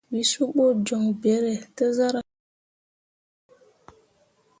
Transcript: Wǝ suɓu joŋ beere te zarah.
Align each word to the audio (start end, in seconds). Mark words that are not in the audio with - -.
Wǝ 0.11 0.21
suɓu 0.31 0.63
joŋ 0.85 1.03
beere 1.21 1.53
te 1.75 1.85
zarah. 1.97 2.25